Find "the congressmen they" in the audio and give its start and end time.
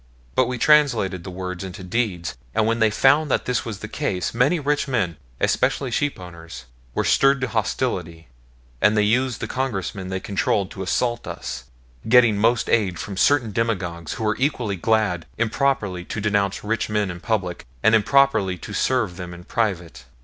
9.41-10.19